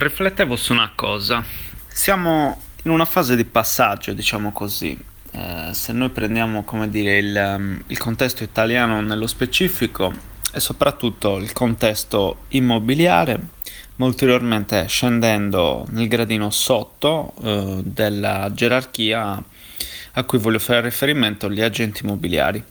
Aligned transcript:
Riflettevo 0.00 0.56
su 0.56 0.72
una 0.72 0.92
cosa. 0.94 1.44
Siamo 1.88 2.58
in 2.84 2.90
una 2.92 3.04
fase 3.04 3.36
di 3.36 3.44
passaggio, 3.44 4.14
diciamo 4.14 4.50
così. 4.50 4.96
Eh, 5.32 5.70
se 5.72 5.92
noi 5.92 6.08
prendiamo, 6.08 6.62
come 6.62 6.88
dire, 6.88 7.18
il, 7.18 7.36
um, 7.36 7.82
il 7.88 7.98
contesto 7.98 8.42
italiano 8.42 9.02
nello 9.02 9.26
specifico 9.26 10.10
e 10.54 10.58
soprattutto 10.58 11.36
il 11.36 11.52
contesto 11.52 12.44
immobiliare, 12.48 13.40
ma 13.96 14.06
ulteriormente 14.06 14.86
scendendo 14.86 15.84
nel 15.90 16.08
gradino 16.08 16.50
sotto 16.50 17.34
eh, 17.42 17.80
della 17.84 18.48
gerarchia 18.54 19.42
a 20.12 20.24
cui 20.24 20.38
voglio 20.38 20.60
fare 20.60 20.80
riferimento, 20.80 21.50
gli 21.50 21.60
agenti 21.60 22.04
immobiliari. 22.04 22.64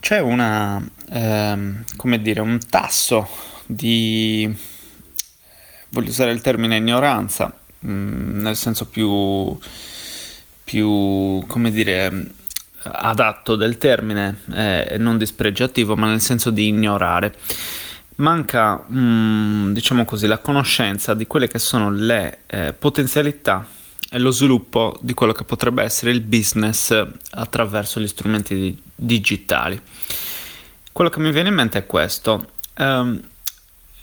C'è 0.00 0.18
una, 0.18 0.84
ehm, 1.08 1.84
come 1.96 2.20
dire, 2.20 2.40
un 2.40 2.58
tasso 2.68 3.26
di 3.64 4.70
voglio 5.92 6.10
usare 6.10 6.32
il 6.32 6.40
termine 6.40 6.76
ignoranza, 6.76 7.52
mm, 7.86 8.40
nel 8.40 8.56
senso 8.56 8.86
più, 8.86 9.56
più, 10.64 11.44
come 11.46 11.70
dire, 11.70 12.32
adatto 12.82 13.56
del 13.56 13.78
termine 13.78 14.40
eh, 14.52 14.96
non 14.98 15.18
dispregiativo, 15.18 15.94
ma 15.96 16.08
nel 16.08 16.20
senso 16.20 16.50
di 16.50 16.68
ignorare. 16.68 17.34
Manca, 18.16 18.84
mm, 18.90 19.72
diciamo 19.72 20.04
così, 20.04 20.26
la 20.26 20.38
conoscenza 20.38 21.14
di 21.14 21.26
quelle 21.26 21.48
che 21.48 21.58
sono 21.58 21.90
le 21.90 22.40
eh, 22.46 22.72
potenzialità 22.72 23.66
e 24.10 24.18
lo 24.18 24.30
sviluppo 24.30 24.98
di 25.00 25.14
quello 25.14 25.32
che 25.32 25.44
potrebbe 25.44 25.82
essere 25.82 26.10
il 26.10 26.20
business 26.20 27.06
attraverso 27.30 28.00
gli 28.00 28.06
strumenti 28.06 28.80
digitali. 28.94 29.80
Quello 30.92 31.08
che 31.08 31.20
mi 31.20 31.32
viene 31.32 31.48
in 31.48 31.54
mente 31.54 31.78
è 31.78 31.86
questo. 31.86 32.50
Um, 32.76 33.20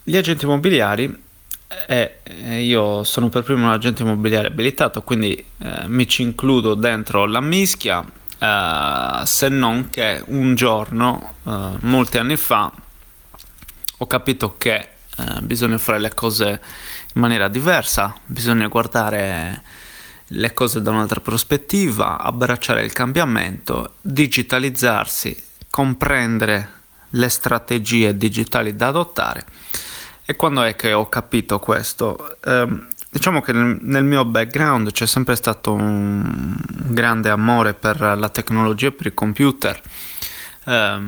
gli 0.03 0.17
agenti 0.17 0.45
immobiliari 0.45 1.27
eh, 1.87 2.61
io 2.61 3.03
sono 3.03 3.29
per 3.29 3.43
primo 3.43 3.65
un 3.65 3.71
agente 3.71 4.01
immobiliare 4.01 4.47
abilitato, 4.47 5.03
quindi 5.03 5.33
eh, 5.59 5.87
mi 5.87 6.07
ci 6.07 6.23
includo 6.23 6.73
dentro 6.73 7.25
la 7.25 7.41
mischia, 7.41 8.03
eh, 8.39 9.21
se 9.25 9.49
non 9.49 9.89
che 9.89 10.23
un 10.27 10.55
giorno, 10.55 11.33
eh, 11.45 11.77
molti 11.81 12.17
anni 12.17 12.37
fa, 12.37 12.71
ho 13.97 14.07
capito 14.07 14.55
che 14.57 14.75
eh, 14.75 15.41
bisogna 15.41 15.77
fare 15.77 15.99
le 15.99 16.13
cose 16.13 16.61
in 17.13 17.21
maniera 17.21 17.47
diversa, 17.47 18.15
bisogna 18.25 18.67
guardare 18.67 19.61
le 20.31 20.53
cose 20.53 20.81
da 20.81 20.89
un'altra 20.89 21.19
prospettiva, 21.19 22.19
abbracciare 22.19 22.83
il 22.83 22.93
cambiamento, 22.93 23.95
digitalizzarsi, 24.01 25.35
comprendere 25.69 26.77
le 27.11 27.29
strategie 27.29 28.15
digitali 28.15 28.75
da 28.75 28.87
adottare 28.87 29.45
e 30.29 30.35
quando 30.35 30.61
è 30.61 30.75
che 30.75 30.93
ho 30.93 31.09
capito 31.09 31.57
questo? 31.57 32.37
Eh, 32.45 32.67
diciamo 33.09 33.41
che 33.41 33.51
nel, 33.51 33.79
nel, 33.81 34.03
mio 34.03 34.25
background 34.25 34.91
c'è 34.91 35.07
sempre 35.07 35.35
stato 35.35 35.73
un 35.73 36.55
grande 36.67 37.31
amore 37.31 37.73
per 37.73 37.99
la 37.99 38.29
tecnologia 38.29 38.89
e 38.89 38.91
per 38.91 39.07
i 39.07 39.13
computer. 39.15 39.81
Eh, 40.65 40.99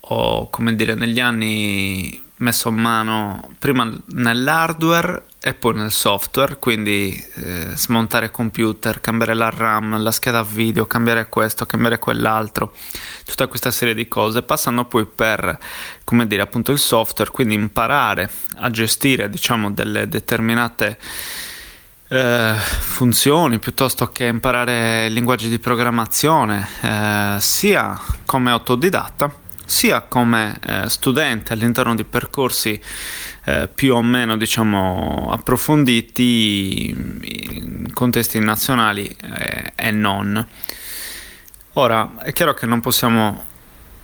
ho, 0.00 0.48
come 0.48 0.74
dire, 0.76 0.94
negli 0.94 1.20
anni 1.20 2.23
messo 2.38 2.70
mano 2.72 3.54
prima 3.58 3.90
nell'hardware 4.06 5.24
e 5.40 5.52
poi 5.52 5.74
nel 5.74 5.92
software, 5.92 6.56
quindi 6.58 7.22
eh, 7.34 7.72
smontare 7.74 8.30
computer, 8.30 9.00
cambiare 9.00 9.34
la 9.34 9.50
RAM, 9.50 10.02
la 10.02 10.10
scheda 10.10 10.42
video, 10.42 10.86
cambiare 10.86 11.28
questo, 11.28 11.66
cambiare 11.66 11.98
quell'altro, 11.98 12.74
tutta 13.24 13.46
questa 13.46 13.70
serie 13.70 13.94
di 13.94 14.08
cose, 14.08 14.42
passando 14.42 14.86
poi 14.86 15.04
per, 15.04 15.58
come 16.02 16.26
dire, 16.26 16.40
appunto 16.40 16.72
il 16.72 16.78
software, 16.78 17.30
quindi 17.30 17.54
imparare 17.54 18.30
a 18.56 18.70
gestire, 18.70 19.28
diciamo, 19.28 19.70
delle 19.70 20.08
determinate 20.08 20.98
eh, 22.08 22.54
funzioni 22.54 23.58
piuttosto 23.58 24.08
che 24.08 24.24
imparare 24.24 25.10
linguaggi 25.10 25.50
di 25.50 25.58
programmazione, 25.58 26.66
eh, 26.80 27.36
sia 27.38 28.00
come 28.24 28.50
autodidatta 28.50 29.42
sia 29.64 30.02
come 30.02 30.58
eh, 30.64 30.88
studente 30.88 31.52
all'interno 31.52 31.94
di 31.94 32.04
percorsi 32.04 32.80
eh, 33.44 33.68
più 33.68 33.94
o 33.94 34.02
meno 34.02 34.36
diciamo 34.36 35.28
approfonditi 35.30 36.88
in 36.88 37.92
contesti 37.92 38.38
nazionali 38.38 39.06
eh, 39.06 39.72
e 39.74 39.90
non. 39.90 40.46
Ora 41.74 42.12
è 42.22 42.32
chiaro 42.32 42.54
che 42.54 42.66
non 42.66 42.80
possiamo 42.80 43.44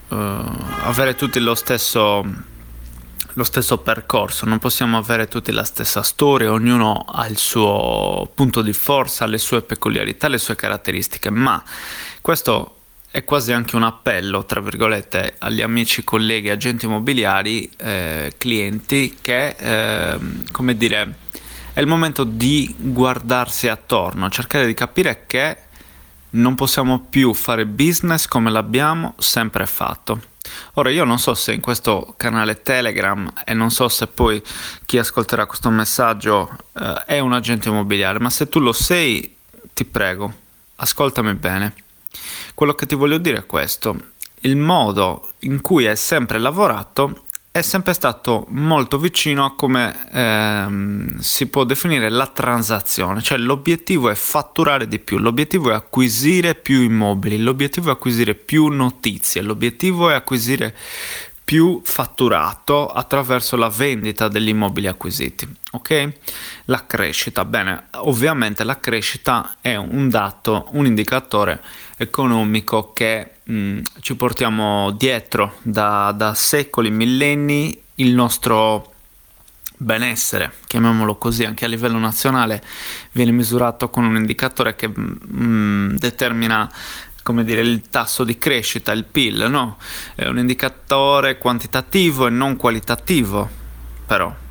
eh, 0.08 0.44
avere 0.82 1.14
tutti 1.14 1.38
lo 1.38 1.54
stesso, 1.54 2.24
lo 3.32 3.44
stesso 3.44 3.78
percorso, 3.78 4.44
non 4.46 4.58
possiamo 4.58 4.98
avere 4.98 5.28
tutti 5.28 5.52
la 5.52 5.64
stessa 5.64 6.02
storia, 6.02 6.50
ognuno 6.50 7.04
ha 7.08 7.26
il 7.26 7.38
suo 7.38 8.30
punto 8.34 8.60
di 8.62 8.72
forza, 8.72 9.26
le 9.26 9.38
sue 9.38 9.62
peculiarità, 9.62 10.28
le 10.28 10.38
sue 10.38 10.56
caratteristiche, 10.56 11.30
ma 11.30 11.62
questo 12.20 12.79
è 13.10 13.24
quasi 13.24 13.52
anche 13.52 13.74
un 13.74 13.82
appello, 13.82 14.44
tra 14.44 14.60
virgolette, 14.60 15.34
agli 15.38 15.62
amici, 15.62 16.04
colleghi, 16.04 16.48
agenti 16.48 16.86
immobiliari, 16.86 17.68
eh, 17.76 18.34
clienti, 18.38 19.18
che, 19.20 19.56
eh, 19.58 20.18
come 20.52 20.76
dire, 20.76 21.14
è 21.72 21.80
il 21.80 21.88
momento 21.88 22.22
di 22.22 22.72
guardarsi 22.78 23.68
attorno, 23.68 24.30
cercare 24.30 24.66
di 24.66 24.74
capire 24.74 25.24
che 25.26 25.56
non 26.30 26.54
possiamo 26.54 27.00
più 27.00 27.34
fare 27.34 27.66
business 27.66 28.26
come 28.26 28.50
l'abbiamo 28.50 29.14
sempre 29.18 29.66
fatto. 29.66 30.28
Ora 30.74 30.90
io 30.90 31.04
non 31.04 31.18
so 31.18 31.34
se 31.34 31.52
in 31.52 31.60
questo 31.60 32.14
canale 32.16 32.62
Telegram 32.62 33.30
e 33.44 33.54
non 33.54 33.70
so 33.70 33.88
se 33.88 34.06
poi 34.06 34.40
chi 34.86 34.98
ascolterà 34.98 35.46
questo 35.46 35.70
messaggio 35.70 36.48
eh, 36.78 37.02
è 37.06 37.18
un 37.18 37.32
agente 37.32 37.68
immobiliare, 37.68 38.20
ma 38.20 38.30
se 38.30 38.48
tu 38.48 38.60
lo 38.60 38.72
sei, 38.72 39.36
ti 39.74 39.84
prego, 39.84 40.32
ascoltami 40.76 41.34
bene. 41.34 41.74
Quello 42.60 42.74
che 42.74 42.84
ti 42.84 42.94
voglio 42.94 43.16
dire 43.16 43.38
è 43.38 43.46
questo, 43.46 43.98
il 44.40 44.54
modo 44.54 45.30
in 45.38 45.62
cui 45.62 45.86
hai 45.86 45.96
sempre 45.96 46.38
lavorato 46.38 47.24
è 47.50 47.62
sempre 47.62 47.94
stato 47.94 48.44
molto 48.50 48.98
vicino 48.98 49.46
a 49.46 49.54
come 49.54 50.06
ehm, 50.12 51.20
si 51.20 51.46
può 51.46 51.64
definire 51.64 52.10
la 52.10 52.26
transazione, 52.26 53.22
cioè 53.22 53.38
l'obiettivo 53.38 54.10
è 54.10 54.14
fatturare 54.14 54.86
di 54.88 54.98
più, 54.98 55.16
l'obiettivo 55.16 55.70
è 55.70 55.72
acquisire 55.72 56.54
più 56.54 56.82
immobili, 56.82 57.38
l'obiettivo 57.38 57.88
è 57.88 57.92
acquisire 57.92 58.34
più 58.34 58.66
notizie, 58.66 59.40
l'obiettivo 59.40 60.10
è 60.10 60.12
acquisire 60.12 60.76
più 61.42 61.80
fatturato 61.82 62.88
attraverso 62.88 63.56
la 63.56 63.70
vendita 63.70 64.28
degli 64.28 64.48
immobili 64.48 64.86
acquisiti. 64.86 65.48
Ok? 65.72 66.12
La 66.70 66.86
crescita. 66.86 67.44
Bene, 67.44 67.86
ovviamente 67.96 68.62
la 68.62 68.78
crescita 68.78 69.56
è 69.60 69.74
un 69.74 70.08
dato, 70.08 70.68
un 70.70 70.86
indicatore 70.86 71.60
economico 71.96 72.92
che 72.92 73.38
mh, 73.42 73.52
mm, 73.52 73.78
ci 73.98 74.14
portiamo 74.14 74.92
dietro 74.92 75.54
da, 75.62 76.12
da 76.16 76.32
secoli, 76.34 76.92
millenni, 76.92 77.76
il 77.96 78.14
nostro 78.14 78.92
benessere, 79.78 80.52
chiamiamolo 80.68 81.16
così, 81.16 81.44
anche 81.44 81.64
a 81.64 81.68
livello 81.68 81.98
nazionale 81.98 82.62
viene 83.12 83.32
misurato 83.32 83.90
con 83.90 84.04
un 84.04 84.14
indicatore 84.14 84.76
che 84.76 84.86
mh, 84.86 85.16
mm, 85.42 85.96
determina 85.96 86.70
come 87.24 87.42
dire, 87.42 87.62
il 87.62 87.88
tasso 87.88 88.22
di 88.22 88.38
crescita, 88.38 88.92
il 88.92 89.06
PIL, 89.06 89.48
no? 89.50 89.76
È 90.14 90.24
un 90.26 90.38
indicatore 90.38 91.36
quantitativo 91.36 92.28
e 92.28 92.30
non 92.30 92.54
qualitativo, 92.54 93.50
però. 94.06 94.48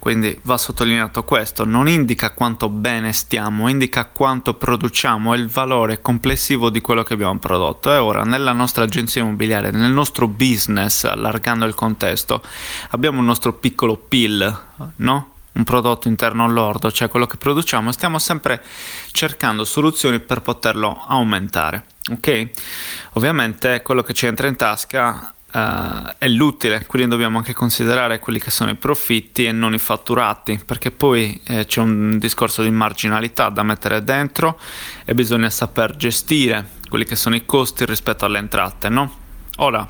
Quindi 0.00 0.36
va 0.44 0.56
sottolineato 0.56 1.24
questo, 1.24 1.66
non 1.66 1.86
indica 1.86 2.30
quanto 2.30 2.70
bene 2.70 3.12
stiamo, 3.12 3.68
indica 3.68 4.06
quanto 4.06 4.54
produciamo 4.54 5.34
e 5.34 5.36
il 5.36 5.48
valore 5.48 6.00
complessivo 6.00 6.70
di 6.70 6.80
quello 6.80 7.02
che 7.02 7.12
abbiamo 7.12 7.38
prodotto. 7.38 7.92
E 7.92 7.98
ora 7.98 8.24
nella 8.24 8.52
nostra 8.52 8.84
agenzia 8.84 9.20
immobiliare, 9.20 9.70
nel 9.70 9.92
nostro 9.92 10.26
business, 10.26 11.04
allargando 11.04 11.66
il 11.66 11.74
contesto, 11.74 12.42
abbiamo 12.90 13.18
il 13.18 13.26
nostro 13.26 13.52
piccolo 13.52 13.98
PIL, 13.98 14.60
no? 14.96 15.34
un 15.52 15.64
prodotto 15.64 16.08
interno 16.08 16.48
lordo, 16.48 16.90
cioè 16.90 17.08
quello 17.08 17.26
che 17.26 17.36
produciamo, 17.36 17.92
stiamo 17.92 18.18
sempre 18.18 18.62
cercando 19.12 19.66
soluzioni 19.66 20.18
per 20.18 20.40
poterlo 20.40 21.04
aumentare. 21.06 21.84
Ok? 22.10 22.48
Ovviamente 23.12 23.82
quello 23.82 24.02
che 24.02 24.14
ci 24.14 24.24
entra 24.24 24.46
in 24.46 24.56
tasca 24.56 25.34
uh, 25.52 26.12
è 26.18 26.28
l'utile, 26.28 26.86
quindi 26.86 27.08
dobbiamo 27.08 27.38
anche 27.38 27.52
considerare 27.52 28.18
quelli 28.18 28.38
che 28.38 28.50
sono 28.50 28.70
i 28.70 28.76
profitti 28.76 29.44
e 29.44 29.52
non 29.52 29.74
i 29.74 29.78
fatturati, 29.78 30.60
perché 30.64 30.90
poi 30.90 31.40
eh, 31.44 31.66
c'è 31.66 31.80
un 31.80 32.18
discorso 32.18 32.62
di 32.62 32.70
marginalità 32.70 33.48
da 33.48 33.62
mettere 33.62 34.02
dentro 34.04 34.58
e 35.04 35.14
bisogna 35.14 35.50
saper 35.50 35.96
gestire 35.96 36.78
quelli 36.88 37.04
che 37.04 37.16
sono 37.16 37.34
i 37.36 37.46
costi 37.46 37.84
rispetto 37.84 38.24
alle 38.24 38.38
entrate, 38.38 38.88
no? 38.88 39.18
Ora, 39.56 39.88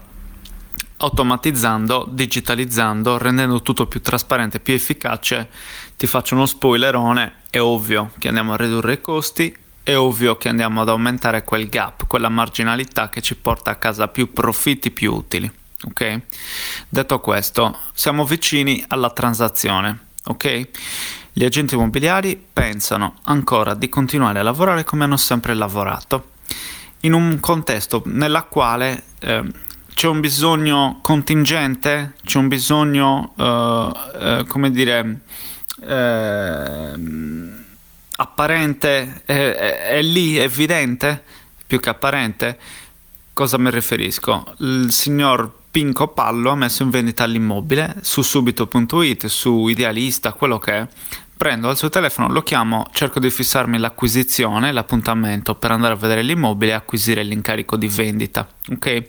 automatizzando, 0.98 2.06
digitalizzando, 2.10 3.18
rendendo 3.18 3.62
tutto 3.62 3.86
più 3.86 4.00
trasparente, 4.00 4.60
più 4.60 4.74
efficace, 4.74 5.48
ti 5.96 6.06
faccio 6.06 6.34
uno 6.34 6.46
spoilerone, 6.46 7.34
è 7.50 7.60
ovvio 7.60 8.10
che 8.18 8.28
andiamo 8.28 8.52
a 8.52 8.56
ridurre 8.56 8.94
i 8.94 9.00
costi, 9.00 9.54
è 9.82 9.96
ovvio 9.96 10.36
che 10.36 10.48
andiamo 10.48 10.82
ad 10.82 10.88
aumentare 10.88 11.44
quel 11.44 11.68
gap, 11.68 12.06
quella 12.06 12.28
marginalità 12.28 13.08
che 13.08 13.20
ci 13.20 13.36
porta 13.36 13.72
a 13.72 13.76
casa 13.76 14.08
più 14.08 14.32
profitti 14.32 14.90
più 14.90 15.12
utili. 15.12 15.50
Ok? 15.82 16.20
Detto 16.88 17.20
questo, 17.20 17.78
siamo 17.94 18.24
vicini 18.24 18.84
alla 18.88 19.10
transazione, 19.10 20.06
ok? 20.24 20.68
gli 21.32 21.44
agenti 21.44 21.74
immobiliari 21.74 22.42
pensano 22.52 23.16
ancora 23.24 23.74
di 23.74 23.88
continuare 23.88 24.40
a 24.40 24.42
lavorare 24.42 24.84
come 24.84 25.04
hanno 25.04 25.16
sempre 25.16 25.54
lavorato, 25.54 26.32
in 27.00 27.12
un 27.12 27.38
contesto 27.40 28.02
nella 28.06 28.42
quale 28.42 29.04
eh, 29.20 29.42
c'è 29.94 30.08
un 30.08 30.20
bisogno 30.20 30.98
contingente, 31.00 32.14
c'è 32.24 32.38
un 32.38 32.48
bisogno, 32.48 33.32
eh, 33.36 33.92
eh, 34.20 34.44
come 34.46 34.70
dire, 34.70 35.20
ehm, 35.82 37.64
apparente, 38.20 39.22
è, 39.24 39.32
è, 39.32 39.86
è 39.88 40.02
lì, 40.02 40.36
evidente, 40.36 41.22
più 41.66 41.80
che 41.80 41.88
apparente. 41.88 42.58
Cosa 43.32 43.58
mi 43.58 43.70
riferisco? 43.70 44.54
Il 44.58 44.88
signor 44.92 45.50
Pinco 45.70 46.08
Pallo 46.08 46.50
ha 46.50 46.56
messo 46.56 46.82
in 46.82 46.90
vendita 46.90 47.24
l'immobile 47.24 47.96
su 48.02 48.22
subito.it, 48.22 49.26
su 49.26 49.68
Idealista, 49.68 50.32
quello 50.32 50.58
che 50.58 50.72
è. 50.72 50.88
Prendo 51.36 51.70
il 51.70 51.76
suo 51.78 51.88
telefono, 51.88 52.28
lo 52.28 52.42
chiamo, 52.42 52.86
cerco 52.92 53.18
di 53.18 53.30
fissarmi 53.30 53.78
l'acquisizione, 53.78 54.72
l'appuntamento 54.72 55.54
per 55.54 55.70
andare 55.70 55.94
a 55.94 55.96
vedere 55.96 56.20
l'immobile 56.22 56.72
e 56.72 56.74
acquisire 56.74 57.22
l'incarico 57.22 57.76
di 57.76 57.88
vendita. 57.88 58.46
Ok? 58.68 59.08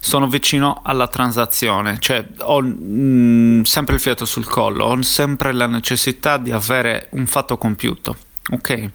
Sono 0.00 0.26
vicino 0.26 0.80
alla 0.82 1.06
transazione, 1.06 1.98
cioè 2.00 2.26
ho 2.38 2.60
mh, 2.60 2.76
mm, 2.80 3.62
sempre 3.62 3.94
il 3.94 4.00
fiato 4.00 4.24
sul 4.24 4.46
collo, 4.46 4.86
ho 4.86 5.02
sempre 5.02 5.52
la 5.52 5.66
necessità 5.66 6.38
di 6.38 6.50
avere 6.50 7.06
un 7.10 7.28
fatto 7.28 7.56
compiuto. 7.56 8.16
Ok? 8.50 8.90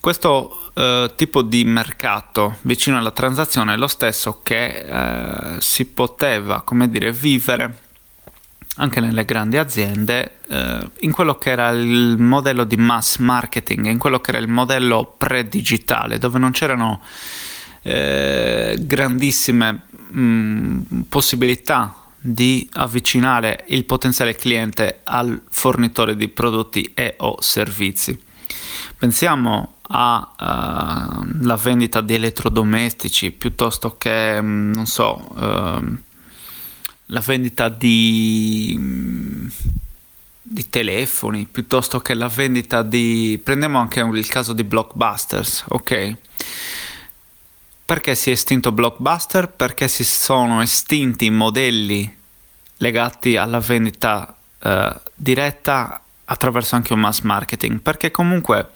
Questo 0.00 0.70
eh, 0.74 1.12
tipo 1.16 1.42
di 1.42 1.64
mercato 1.64 2.56
vicino 2.62 2.98
alla 2.98 3.10
transazione 3.10 3.74
è 3.74 3.76
lo 3.76 3.86
stesso 3.86 4.40
che 4.42 4.66
eh, 4.66 5.60
si 5.60 5.84
poteva, 5.86 6.62
come 6.62 6.88
dire, 6.88 7.12
vivere 7.12 7.78
anche 8.76 9.00
nelle 9.00 9.24
grandi 9.24 9.58
aziende 9.58 10.38
eh, 10.48 10.90
in 11.00 11.12
quello 11.12 11.36
che 11.36 11.50
era 11.50 11.70
il 11.70 12.16
modello 12.18 12.64
di 12.64 12.76
mass 12.76 13.18
marketing, 13.18 13.86
in 13.86 13.98
quello 13.98 14.20
che 14.20 14.30
era 14.30 14.38
il 14.38 14.48
modello 14.48 15.14
pre-digitale, 15.16 16.18
dove 16.18 16.38
non 16.38 16.52
c'erano 16.52 17.02
eh, 17.82 18.76
grandissime 18.80 19.82
mh, 20.08 21.02
possibilità 21.08 21.96
di 22.18 22.68
avvicinare 22.72 23.64
il 23.68 23.84
potenziale 23.84 24.34
cliente 24.36 25.00
al 25.04 25.42
fornitore 25.50 26.16
di 26.16 26.28
prodotti 26.28 26.92
e 26.94 27.16
o 27.18 27.40
servizi. 27.40 28.18
Pensiamo 29.02 29.78
alla 29.88 31.54
uh, 31.54 31.56
vendita 31.56 32.00
di 32.02 32.14
elettrodomestici 32.14 33.32
piuttosto 33.32 33.96
che, 33.96 34.40
mm, 34.40 34.74
non 34.74 34.86
so, 34.86 35.26
uh, 35.34 35.98
la 37.06 37.20
vendita 37.20 37.68
di, 37.68 38.76
mm, 38.78 39.48
di, 40.40 40.70
telefoni, 40.70 41.48
piuttosto 41.50 41.98
che 41.98 42.14
la 42.14 42.28
vendita 42.28 42.82
di... 42.82 43.40
Prendiamo 43.42 43.80
anche 43.80 43.98
il 43.98 44.28
caso 44.28 44.52
di 44.52 44.62
Blockbusters, 44.62 45.64
ok? 45.70 46.16
Perché 47.84 48.14
si 48.14 48.30
è 48.30 48.34
estinto 48.34 48.70
Blockbuster? 48.70 49.48
Perché 49.48 49.88
si 49.88 50.04
sono 50.04 50.62
estinti 50.62 51.24
i 51.24 51.30
modelli 51.30 52.18
legati 52.76 53.36
alla 53.36 53.58
vendita 53.58 54.36
uh, 54.62 54.94
diretta 55.12 56.01
attraverso 56.32 56.74
anche 56.74 56.92
un 56.92 57.00
mass 57.00 57.20
marketing, 57.20 57.80
perché 57.80 58.10
comunque 58.10 58.70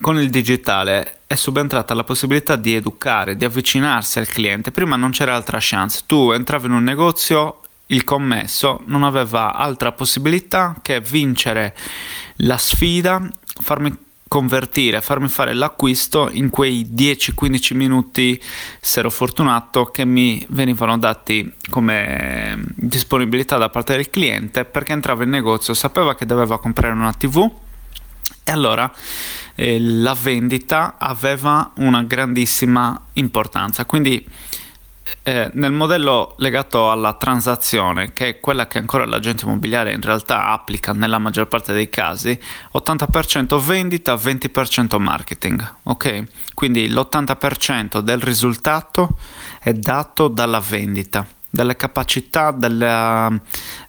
con 0.00 0.18
il 0.18 0.30
digitale 0.30 1.20
è 1.26 1.34
subentrata 1.34 1.92
la 1.92 2.04
possibilità 2.04 2.56
di 2.56 2.74
educare, 2.74 3.36
di 3.36 3.44
avvicinarsi 3.44 4.18
al 4.18 4.26
cliente. 4.26 4.70
Prima 4.70 4.96
non 4.96 5.10
c'era 5.10 5.34
altra 5.34 5.58
chance. 5.60 6.02
Tu 6.06 6.32
entravi 6.32 6.66
in 6.66 6.72
un 6.72 6.82
negozio, 6.82 7.60
il 7.86 8.04
commesso 8.04 8.82
non 8.86 9.02
aveva 9.02 9.54
altra 9.54 9.92
possibilità 9.92 10.76
che 10.80 11.00
vincere 11.00 11.76
la 12.36 12.56
sfida, 12.56 13.28
farmi 13.60 13.94
convertire, 14.28 15.00
farmi 15.00 15.28
fare 15.28 15.54
l'acquisto 15.54 16.28
in 16.30 16.50
quei 16.50 16.86
10-15 16.94 17.74
minuti, 17.74 18.40
se 18.80 19.00
ero 19.00 19.10
fortunato, 19.10 19.86
che 19.86 20.04
mi 20.04 20.46
venivano 20.50 20.98
dati 20.98 21.52
come 21.70 22.62
disponibilità 22.74 23.56
da 23.56 23.70
parte 23.70 23.96
del 23.96 24.10
cliente 24.10 24.64
perché 24.64 24.92
entrava 24.92 25.24
in 25.24 25.30
negozio, 25.30 25.74
sapeva 25.74 26.14
che 26.14 26.26
doveva 26.26 26.60
comprare 26.60 26.94
una 26.94 27.12
TV 27.12 27.50
e 28.44 28.52
allora 28.52 28.90
eh, 29.54 29.78
la 29.80 30.14
vendita 30.14 30.96
aveva 30.98 31.72
una 31.76 32.02
grandissima 32.04 32.98
importanza. 33.14 33.84
Quindi 33.84 34.24
eh, 35.22 35.50
nel 35.54 35.72
modello 35.72 36.34
legato 36.38 36.90
alla 36.90 37.14
transazione, 37.14 38.12
che 38.12 38.28
è 38.28 38.40
quella 38.40 38.66
che 38.66 38.78
ancora 38.78 39.06
l'agente 39.06 39.44
immobiliare 39.44 39.92
in 39.92 40.00
realtà 40.00 40.46
applica 40.46 40.92
nella 40.92 41.18
maggior 41.18 41.48
parte 41.48 41.72
dei 41.72 41.88
casi, 41.88 42.38
80% 42.74 43.64
vendita, 43.64 44.14
20% 44.14 44.98
marketing. 44.98 45.74
Ok? 45.84 46.24
Quindi 46.54 46.88
l'80% 46.88 48.00
del 48.00 48.20
risultato 48.20 49.18
è 49.60 49.72
dato 49.72 50.28
dalla 50.28 50.60
vendita 50.60 51.26
delle 51.50 51.76
capacità, 51.76 52.50
delle 52.50 53.40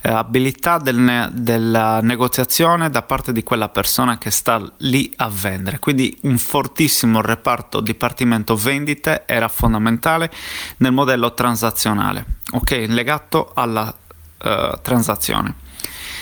eh, 0.01 0.09
abilità 0.09 0.77
del 0.77 0.97
ne- 0.97 1.29
della 1.31 1.99
negoziazione 2.01 2.89
da 2.89 3.01
parte 3.01 3.33
di 3.33 3.43
quella 3.43 3.69
persona 3.69 4.17
che 4.17 4.31
sta 4.31 4.61
lì 4.77 5.11
a 5.17 5.29
vendere. 5.29 5.79
Quindi 5.79 6.17
un 6.21 6.37
fortissimo 6.37 7.21
reparto 7.21 7.81
dipartimento 7.81 8.55
vendite 8.55 9.23
era 9.25 9.47
fondamentale 9.47 10.31
nel 10.77 10.93
modello 10.93 11.33
transazionale, 11.33 12.25
ok? 12.51 12.85
Legato 12.87 13.51
alla 13.53 13.93
eh, 14.37 14.79
transazione. 14.81 15.55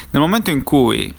Nel 0.10 0.22
momento 0.22 0.50
in 0.50 0.64
cui 0.64 1.14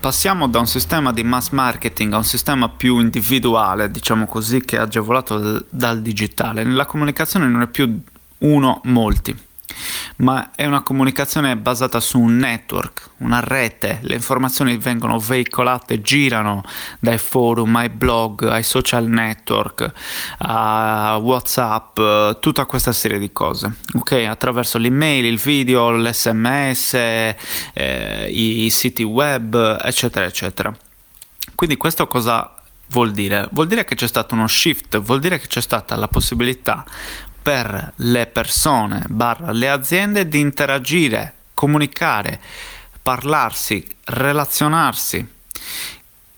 passiamo 0.00 0.48
da 0.48 0.58
un 0.58 0.66
sistema 0.66 1.12
di 1.12 1.22
mass 1.22 1.50
marketing 1.50 2.14
a 2.14 2.16
un 2.16 2.24
sistema 2.24 2.68
più 2.70 2.98
individuale, 2.98 3.90
diciamo 3.90 4.26
così, 4.26 4.62
che 4.62 4.76
è 4.76 4.80
agevolato 4.80 5.64
dal 5.68 6.00
digitale, 6.00 6.64
la 6.64 6.86
comunicazione 6.86 7.46
non 7.46 7.62
è 7.62 7.66
più 7.66 8.02
uno, 8.38 8.80
molti 8.84 9.48
ma 10.16 10.50
è 10.54 10.66
una 10.66 10.82
comunicazione 10.82 11.56
basata 11.56 12.00
su 12.00 12.18
un 12.18 12.36
network, 12.36 13.10
una 13.18 13.40
rete, 13.40 13.98
le 14.02 14.14
informazioni 14.14 14.76
vengono 14.76 15.18
veicolate, 15.18 16.00
girano 16.00 16.62
dai 16.98 17.18
forum 17.18 17.76
ai 17.76 17.88
blog, 17.88 18.44
ai 18.44 18.62
social 18.62 19.06
network, 19.06 19.90
a 20.38 21.18
Whatsapp, 21.20 21.98
tutta 22.40 22.66
questa 22.66 22.92
serie 22.92 23.18
di 23.18 23.32
cose, 23.32 23.76
ok? 23.94 24.12
Attraverso 24.28 24.78
l'email, 24.78 25.24
il 25.24 25.38
video, 25.38 25.90
l'SMS, 25.90 26.94
eh, 26.94 28.26
i 28.28 28.68
siti 28.70 29.02
web, 29.02 29.78
eccetera, 29.82 30.26
eccetera. 30.26 30.74
Quindi 31.54 31.76
questo 31.76 32.06
cosa 32.06 32.54
vuol 32.90 33.12
dire? 33.12 33.48
Vuol 33.52 33.66
dire 33.66 33.84
che 33.84 33.94
c'è 33.94 34.08
stato 34.08 34.34
uno 34.34 34.46
shift, 34.46 34.98
vuol 34.98 35.20
dire 35.20 35.38
che 35.38 35.46
c'è 35.46 35.60
stata 35.60 35.96
la 35.96 36.08
possibilità 36.08 36.84
per 37.42 37.92
le 37.96 38.26
persone, 38.26 39.04
barra 39.08 39.52
le 39.52 39.70
aziende 39.70 40.28
di 40.28 40.40
interagire, 40.40 41.34
comunicare, 41.54 42.40
parlarsi, 43.02 43.86
relazionarsi. 44.04 45.26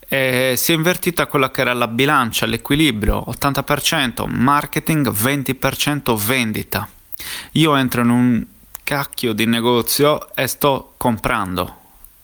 E 0.09 0.55
si 0.57 0.73
è 0.73 0.75
invertita 0.75 1.27
quella 1.27 1.51
che 1.51 1.63
era 1.63 1.73
la 1.73 1.89
bilancia, 1.89 2.47
l'equilibrio, 2.47 3.25
80% 3.29 4.27
marketing, 4.29 5.11
20% 5.11 6.15
vendita. 6.15 6.89
Io 7.53 7.75
entro 7.77 8.03
in 8.03 8.11
un 8.11 8.47
cacchio 8.85 9.33
di 9.33 9.47
negozio 9.47 10.35
e 10.35 10.47
sto 10.47 10.95
comprando. 10.99 11.79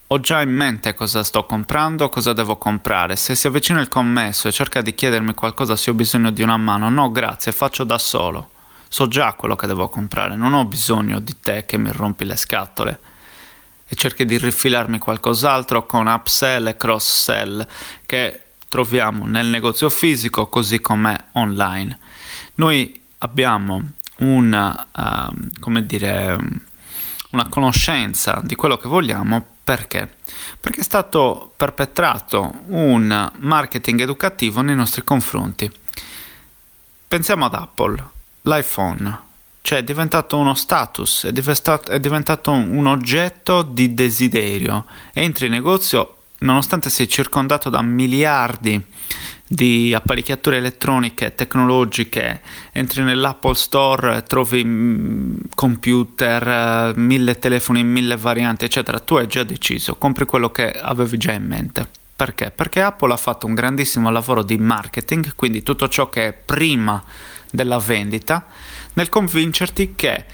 Ho 0.08 0.20
già 0.20 0.40
in 0.40 0.54
mente 0.54 0.94
cosa 0.94 1.22
sto 1.22 1.44
comprando, 1.44 2.08
cosa 2.08 2.32
devo 2.32 2.56
comprare. 2.56 3.16
Se 3.16 3.34
si 3.34 3.46
avvicina 3.46 3.80
il 3.80 3.88
commesso 3.88 4.48
e 4.48 4.52
cerca 4.52 4.82
di 4.82 4.94
chiedermi 4.94 5.34
qualcosa 5.34 5.76
se 5.76 5.90
ho 5.90 5.94
bisogno 5.94 6.30
di 6.30 6.42
una 6.42 6.56
mano, 6.56 6.88
no 6.88 7.10
grazie, 7.10 7.52
faccio 7.52 7.84
da 7.84 7.98
solo 7.98 8.50
so 8.88 9.08
già 9.08 9.34
quello 9.34 9.56
che 9.56 9.66
devo 9.66 9.88
comprare, 9.88 10.36
non 10.36 10.54
ho 10.54 10.64
bisogno 10.64 11.20
di 11.20 11.36
te 11.40 11.64
che 11.66 11.76
mi 11.78 11.92
rompi 11.92 12.24
le 12.24 12.36
scatole 12.36 13.00
e 13.88 13.94
cerchi 13.94 14.24
di 14.24 14.36
rifilarmi 14.36 14.98
qualcos'altro 14.98 15.86
con 15.86 16.06
upsell 16.06 16.66
e 16.68 16.76
cross 16.76 17.22
sell 17.24 17.66
che 18.04 18.42
troviamo 18.68 19.26
nel 19.26 19.46
negozio 19.46 19.88
fisico 19.88 20.46
così 20.48 20.80
come 20.80 21.28
online. 21.32 21.98
Noi 22.56 23.00
abbiamo 23.18 23.92
una, 24.18 24.86
uh, 24.94 25.48
come 25.58 25.86
dire, 25.86 26.38
una 27.30 27.48
conoscenza 27.48 28.40
di 28.44 28.54
quello 28.54 28.76
che 28.76 28.88
vogliamo 28.88 29.44
perché? 29.64 30.16
Perché 30.60 30.80
è 30.80 30.84
stato 30.84 31.52
perpetrato 31.56 32.62
un 32.66 33.32
marketing 33.38 34.00
educativo 34.00 34.60
nei 34.60 34.74
nostri 34.74 35.02
confronti. 35.02 35.70
Pensiamo 37.06 37.46
ad 37.46 37.54
Apple 37.54 38.16
l'iPhone. 38.42 39.26
Cioè 39.60 39.80
è 39.80 39.84
diventato 39.84 40.38
uno 40.38 40.54
status, 40.54 41.26
è 41.26 41.32
diventato, 41.32 41.90
è 41.90 42.00
diventato 42.00 42.52
un, 42.52 42.86
oggetto 42.86 43.62
di 43.62 43.92
desiderio. 43.92 44.86
Entri 45.12 45.46
in 45.46 45.52
negozio, 45.52 46.16
nonostante 46.38 46.88
sei 46.88 47.08
circondato 47.08 47.68
da 47.68 47.82
miliardi 47.82 48.82
di 49.50 49.94
apparecchiature 49.94 50.58
elettroniche, 50.58 51.34
tecnologiche, 51.34 52.42
entri 52.72 53.02
nell'Apple 53.02 53.54
Store, 53.54 54.22
trovi 54.22 54.62
mm, 54.64 55.36
computer, 55.54 56.48
eh, 56.48 56.92
mille 56.96 57.38
telefoni, 57.38 57.82
mille 57.82 58.16
varianti, 58.16 58.66
eccetera, 58.66 59.00
tu 59.00 59.16
hai 59.16 59.26
già 59.26 59.42
deciso, 59.44 59.96
compri 59.96 60.26
quello 60.26 60.50
che 60.50 60.70
avevi 60.70 61.16
già 61.16 61.32
in 61.32 61.46
mente. 61.46 61.86
Perché? 62.14 62.50
Perché 62.50 62.82
Apple 62.82 63.12
ha 63.12 63.16
fatto 63.16 63.46
un 63.46 63.54
grandissimo 63.54 64.10
lavoro 64.10 64.42
di 64.42 64.58
marketing, 64.58 65.34
quindi 65.34 65.62
tutto 65.62 65.88
ciò 65.88 66.08
che 66.10 66.26
è 66.26 66.32
prima 66.32 67.02
della 67.50 67.78
vendita, 67.78 68.46
nel 68.94 69.08
convincerti 69.08 69.94
che 69.94 70.24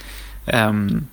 um, 0.44 1.06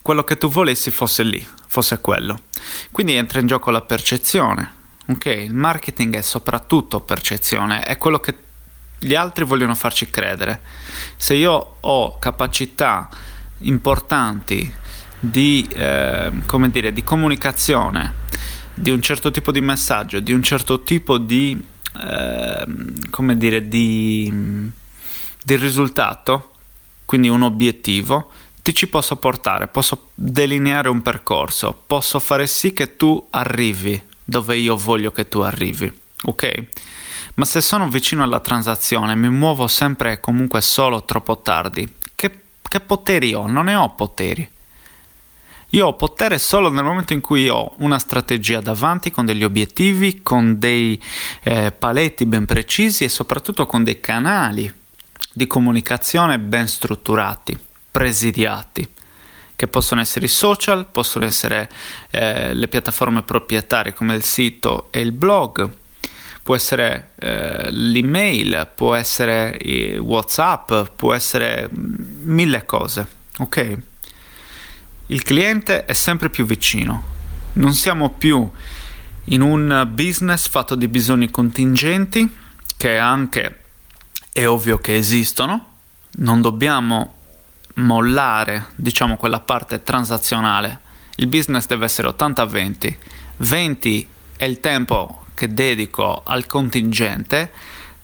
quello 0.00 0.24
che 0.24 0.36
tu 0.36 0.48
volessi 0.48 0.90
fosse 0.90 1.22
lì, 1.22 1.46
fosse 1.66 2.00
quello. 2.00 2.42
Quindi 2.90 3.14
entra 3.14 3.40
in 3.40 3.46
gioco 3.46 3.70
la 3.70 3.82
percezione 3.82 4.80
Ok, 5.04 5.26
il 5.26 5.52
marketing 5.52 6.16
è 6.16 6.22
soprattutto 6.22 7.00
percezione, 7.00 7.82
è 7.82 7.98
quello 7.98 8.20
che 8.20 8.34
gli 9.00 9.16
altri 9.16 9.44
vogliono 9.44 9.74
farci 9.74 10.08
credere. 10.08 10.60
Se 11.16 11.34
io 11.34 11.76
ho 11.80 12.18
capacità 12.18 13.08
importanti 13.58 14.72
di, 15.18 15.68
eh, 15.74 16.30
come 16.46 16.70
dire, 16.70 16.92
di 16.92 17.02
comunicazione, 17.02 18.14
di 18.74 18.90
un 18.90 19.02
certo 19.02 19.32
tipo 19.32 19.50
di 19.50 19.60
messaggio, 19.60 20.20
di 20.20 20.32
un 20.32 20.42
certo 20.42 20.82
tipo 20.82 21.18
di, 21.18 21.60
eh, 22.00 22.66
come 23.10 23.36
dire, 23.36 23.66
di, 23.66 24.70
di 25.44 25.56
risultato, 25.56 26.52
quindi 27.04 27.28
un 27.28 27.42
obiettivo, 27.42 28.30
ti 28.62 28.74
ci 28.74 28.86
posso 28.86 29.16
portare, 29.16 29.66
posso 29.66 30.10
delineare 30.14 30.88
un 30.88 31.02
percorso, 31.02 31.76
posso 31.86 32.20
fare 32.20 32.46
sì 32.46 32.72
che 32.72 32.96
tu 32.96 33.26
arrivi 33.30 34.00
dove 34.24 34.56
io 34.56 34.76
voglio 34.76 35.10
che 35.10 35.28
tu 35.28 35.40
arrivi, 35.40 35.92
ok? 36.24 36.64
Ma 37.34 37.44
se 37.44 37.60
sono 37.60 37.88
vicino 37.88 38.22
alla 38.22 38.40
transazione, 38.40 39.16
mi 39.16 39.30
muovo 39.30 39.66
sempre 39.66 40.12
e 40.12 40.20
comunque 40.20 40.60
solo 40.60 41.02
troppo 41.04 41.40
tardi, 41.40 41.92
che, 42.14 42.40
che 42.62 42.80
poteri 42.80 43.34
ho? 43.34 43.46
Non 43.46 43.64
ne 43.64 43.74
ho 43.74 43.90
poteri. 43.94 44.48
Io 45.70 45.86
ho 45.86 45.94
potere 45.94 46.38
solo 46.38 46.70
nel 46.70 46.84
momento 46.84 47.14
in 47.14 47.22
cui 47.22 47.48
ho 47.48 47.74
una 47.78 47.98
strategia 47.98 48.60
davanti 48.60 49.10
con 49.10 49.24
degli 49.24 49.42
obiettivi, 49.42 50.20
con 50.22 50.58
dei 50.58 51.02
eh, 51.42 51.72
paletti 51.72 52.26
ben 52.26 52.44
precisi 52.44 53.04
e 53.04 53.08
soprattutto 53.08 53.64
con 53.64 53.82
dei 53.82 53.98
canali 53.98 54.80
di 55.32 55.46
comunicazione 55.46 56.38
ben 56.38 56.68
strutturati, 56.68 57.58
presidiati 57.90 58.88
che 59.62 59.68
possono 59.68 60.00
essere 60.00 60.24
i 60.24 60.28
social, 60.28 60.86
possono 60.86 61.24
essere 61.24 61.70
eh, 62.10 62.52
le 62.52 62.66
piattaforme 62.66 63.22
proprietarie 63.22 63.92
come 63.92 64.14
il 64.16 64.24
sito 64.24 64.88
e 64.90 65.00
il 65.00 65.12
blog, 65.12 65.70
può 66.42 66.56
essere 66.56 67.10
eh, 67.14 67.70
l'email, 67.70 68.68
può 68.74 68.94
essere 68.94 69.56
WhatsApp, 70.00 70.72
può 70.96 71.14
essere 71.14 71.68
mille 71.70 72.64
cose, 72.64 73.06
ok? 73.38 73.78
Il 75.06 75.22
cliente 75.22 75.84
è 75.84 75.92
sempre 75.92 76.28
più 76.28 76.44
vicino, 76.44 77.04
non 77.52 77.72
siamo 77.72 78.10
più 78.10 78.50
in 79.26 79.40
un 79.40 79.88
business 79.92 80.48
fatto 80.48 80.74
di 80.74 80.88
bisogni 80.88 81.30
contingenti 81.30 82.28
che 82.76 82.98
anche 82.98 83.61
è 84.32 84.46
ovvio 84.46 84.78
che 84.78 84.96
esistono, 84.96 85.66
non 86.16 86.40
dobbiamo 86.40 87.14
mollare, 87.74 88.68
diciamo, 88.76 89.16
quella 89.16 89.40
parte 89.40 89.82
transazionale. 89.82 90.80
Il 91.16 91.26
business 91.26 91.66
deve 91.66 91.84
essere 91.84 92.08
80-20. 92.08 92.96
20 93.36 94.08
è 94.36 94.44
il 94.44 94.60
tempo 94.60 95.26
che 95.34 95.52
dedico 95.52 96.22
al 96.24 96.46
contingente, 96.46 97.52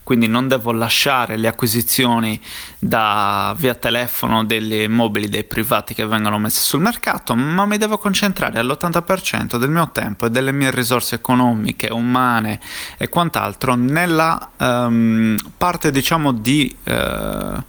quindi 0.09 0.27
non 0.27 0.49
devo 0.49 0.73
lasciare 0.73 1.37
le 1.37 1.49
acquisizioni 1.49 2.41
da 2.79 3.55
via 3.59 3.75
telefono 3.75 4.43
degli 4.43 4.89
mobili 4.89 5.29
dei 5.29 5.45
privati 5.45 5.93
che 5.93 6.07
vengono 6.07 6.39
messi 6.39 6.63
sul 6.63 6.81
mercato, 6.81 7.35
ma 7.35 7.67
mi 7.67 7.77
devo 7.77 7.99
concentrare 7.99 8.59
all'80% 8.59 9.59
del 9.59 9.69
mio 9.69 9.91
tempo 9.93 10.25
e 10.25 10.31
delle 10.31 10.51
mie 10.51 10.71
risorse 10.71 11.17
economiche, 11.17 11.89
umane 11.93 12.59
e 12.97 13.11
quant'altro 13.11 13.75
nella 13.75 14.51
um, 14.57 15.37
parte 15.59 15.91
diciamo 15.91 16.33
di 16.33 16.75
uh, 16.85 17.63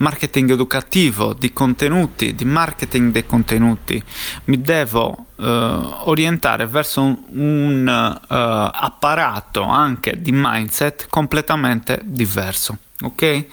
marketing 0.00 0.50
educativo, 0.50 1.34
di 1.34 1.52
contenuti, 1.52 2.34
di 2.34 2.44
marketing 2.44 3.12
dei 3.12 3.26
contenuti, 3.26 4.02
mi 4.44 4.60
devo 4.60 5.26
eh, 5.36 5.44
orientare 5.44 6.66
verso 6.66 7.02
un, 7.02 7.16
un 7.28 7.86
uh, 7.86 8.34
apparato 8.34 9.62
anche 9.62 10.20
di 10.20 10.30
mindset 10.32 11.06
completamente 11.08 12.00
diverso. 12.02 12.78
Ok? 13.02 13.46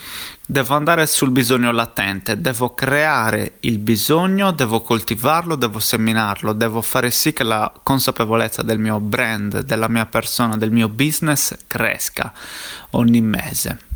Devo 0.46 0.76
andare 0.76 1.06
sul 1.08 1.32
bisogno 1.32 1.72
latente, 1.72 2.40
devo 2.40 2.74
creare 2.74 3.56
il 3.62 3.80
bisogno, 3.80 4.52
devo 4.52 4.82
coltivarlo, 4.82 5.56
devo 5.56 5.80
seminarlo, 5.80 6.54
devo 6.54 6.82
fare 6.82 7.12
sì 7.12 7.34
che 7.34 7.44
la 7.44 7.72
consapevolezza 7.84 8.62
del 8.62 8.80
mio 8.80 9.00
brand, 9.00 9.62
della 9.62 9.90
mia 9.90 10.06
persona, 10.06 10.58
del 10.58 10.72
mio 10.72 10.88
business 10.90 11.56
cresca 11.68 12.34
ogni 12.92 13.22
mese 13.22 13.87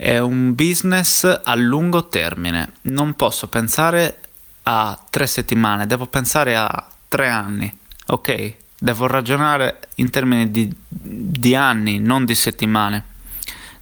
è 0.00 0.16
un 0.16 0.54
business 0.54 1.40
a 1.44 1.54
lungo 1.54 2.08
termine. 2.08 2.72
Non 2.82 3.12
posso 3.16 3.48
pensare 3.48 4.18
a 4.62 4.98
tre 5.10 5.26
settimane, 5.26 5.86
devo 5.86 6.06
pensare 6.06 6.56
a 6.56 6.88
tre 7.06 7.28
anni, 7.28 7.70
ok? 8.06 8.54
Devo 8.78 9.06
ragionare 9.06 9.88
in 9.96 10.08
termini 10.08 10.50
di, 10.50 10.74
di 10.88 11.54
anni, 11.54 11.98
non 11.98 12.24
di 12.24 12.34
settimane. 12.34 13.04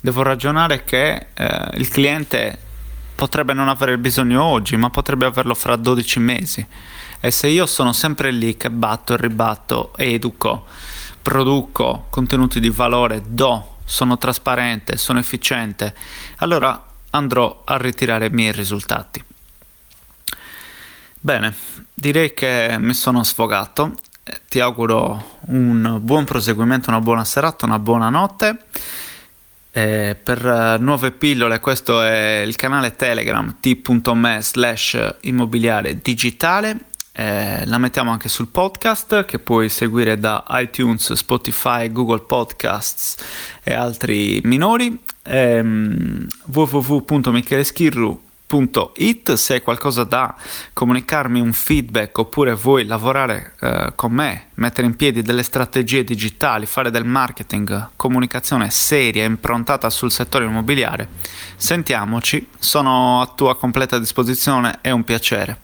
Devo 0.01 0.23
ragionare 0.23 0.83
che 0.83 1.29
eh, 1.35 1.69
il 1.75 1.89
cliente 1.89 2.59
potrebbe 3.15 3.53
non 3.53 3.69
avere 3.69 3.97
bisogno 3.97 4.43
oggi, 4.43 4.77
ma 4.77 4.91
potrebbe 4.91 5.27
averlo 5.27 5.55
fra 5.55 5.77
12 5.77 6.19
mesi. 6.19 6.67
E 7.21 7.31
se 7.31 7.47
io 7.47 7.65
sono 7.65 7.93
sempre 7.93 8.33
lì 8.33 8.57
che 8.57 8.71
batto 8.71 9.15
e 9.15 9.19
ribatto, 9.19 9.93
educo, 9.97 10.67
produco 11.23 12.07
contenuti 12.11 12.59
di 12.59 12.71
valore, 12.71 13.23
do 13.25 13.77
sono 13.89 14.19
trasparente, 14.19 14.99
sono 14.99 15.19
efficiente, 15.19 15.95
allora 16.37 16.85
andrò 17.11 17.63
a 17.65 17.79
ritirare 17.79 18.27
i 18.27 18.31
miei 18.31 18.53
risultati. 18.53 19.25
Bene, 21.19 21.55
direi 21.95 22.35
che 22.35 22.77
mi 22.79 22.93
sono 22.93 23.25
sfogato. 23.25 23.95
Ti 24.47 24.61
auguro 24.61 25.39
un 25.47 25.99
buon 26.03 26.25
proseguimento, 26.25 26.91
una 26.91 27.01
buona 27.01 27.25
serata, 27.25 27.65
una 27.65 27.79
buona 27.79 28.11
notte. 28.11 28.65
Eh, 29.71 30.17
per 30.23 30.77
nuove 30.81 31.11
pillole, 31.13 31.61
questo 31.61 32.03
è 32.03 32.43
il 32.47 32.57
canale 32.57 32.95
Telegram 32.95 33.57
t.me 33.59 34.39
slash 34.43 35.15
immobiliare 35.23 35.99
digitale 36.01 36.77
eh, 37.19 37.67
la 37.67 37.79
mettiamo 37.79 38.13
anche 38.13 38.29
sul 38.29 38.47
podcast 38.47 39.25
che 39.25 39.41
puoi 39.41 39.69
seguire 39.69 40.21
da 40.21 40.45
iTunes, 40.51 41.13
Spotify, 41.15 41.91
Google 41.91 42.21
Podcasts 42.21 43.17
e 43.65 43.75
altri 43.75 44.41
minori. 44.45 44.97
Ehm, 45.25 46.29
www.micheleschirru.it 46.45 49.33
se 49.33 49.55
hai 49.55 49.63
qualcosa 49.63 50.05
da 50.05 50.33
comunicarmi, 50.73 51.41
un 51.41 51.53
feedback 51.53 52.17
oppure 52.19 52.55
vuoi 52.55 52.87
lavorare 52.87 53.55
eh, 53.63 53.93
con 53.97 54.13
me, 54.13 54.51
mettere 54.55 54.87
in 54.87 54.95
piedi 54.95 55.23
delle 55.23 55.43
strategie 55.43 56.05
digitali, 56.05 56.67
fare 56.67 56.93
del 56.93 57.05
marketing, 57.05 57.89
comunicazione 57.97 58.71
seria, 58.71 59.25
improntata 59.25 59.91
sul 59.91 60.13
settore 60.13 60.45
immobiliare, 60.45 61.09
sentiamoci, 61.57 62.47
sono 62.61 63.21
a 63.21 63.27
tua 63.27 63.57
completa 63.57 63.99
disposizione, 63.99 64.79
è 64.83 64.93
un 64.93 65.03
piacere. 65.03 65.63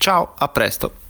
Ciao, 0.00 0.32
a 0.38 0.48
presto. 0.48 1.09